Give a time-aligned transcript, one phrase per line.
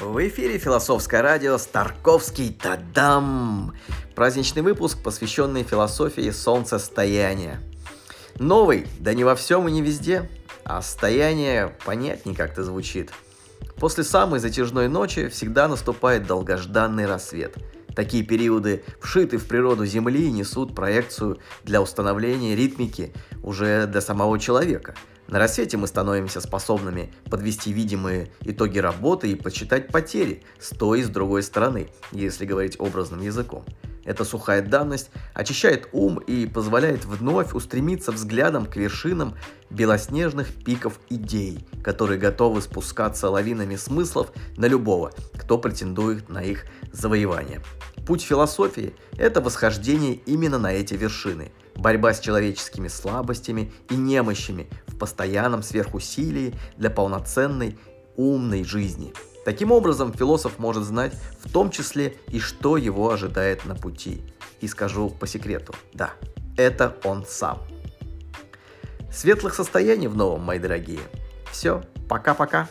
[0.00, 3.74] В эфире философское радио Старковский Тадам.
[4.14, 7.62] Праздничный выпуск, посвященный философии солнцестояния.
[8.38, 10.28] Новый, да не во всем и не везде,
[10.64, 13.10] а стояние понятнее как-то звучит.
[13.76, 17.56] После самой затяжной ночи всегда наступает долгожданный рассвет.
[17.96, 24.94] Такие периоды вшиты в природу Земли несут проекцию для установления ритмики уже для самого человека–
[25.28, 31.02] на рассвете мы становимся способными подвести видимые итоги работы и подсчитать потери с той и
[31.02, 33.64] с другой стороны, если говорить образным языком.
[34.04, 39.34] Эта сухая данность очищает ум и позволяет вновь устремиться взглядом к вершинам
[39.68, 47.60] белоснежных пиков идей, которые готовы спускаться лавинами смыслов на любого, кто претендует на их завоевание.
[48.06, 54.96] Путь философии– это восхождение именно на эти вершины– борьба с человеческими слабостями и немощами в
[54.96, 57.78] постоянном сверхусилии для полноценной
[58.16, 59.12] умной жизни.
[59.44, 64.22] Таким образом, философ может знать в том числе и что его ожидает на пути.
[64.60, 66.12] И скажу по секрету, да,
[66.56, 67.58] это он сам.
[69.12, 71.00] Светлых состояний в новом, мои дорогие.
[71.52, 72.68] Все, пока-пока.